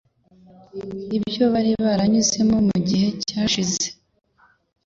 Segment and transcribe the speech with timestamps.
[1.17, 3.83] Ibyo bari baranyuzemo mu gihe cyashize